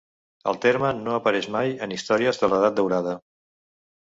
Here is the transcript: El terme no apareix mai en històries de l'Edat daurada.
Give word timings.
El 0.51 0.55
terme 0.61 0.89
no 1.01 1.13
apareix 1.17 1.49
mai 1.57 1.75
en 1.87 1.93
històries 1.99 2.43
de 2.45 2.51
l'Edat 2.55 2.81
daurada. 2.81 3.15